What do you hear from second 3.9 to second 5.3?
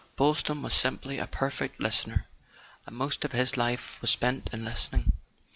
was spent in listening.